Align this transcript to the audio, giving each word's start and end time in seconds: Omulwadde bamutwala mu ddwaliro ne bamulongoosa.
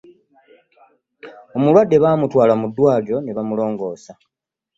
Omulwadde 1.55 1.95
bamutwala 2.03 2.53
mu 2.61 2.67
ddwaliro 2.69 3.17
ne 3.21 3.31
bamulongoosa. 3.37 4.13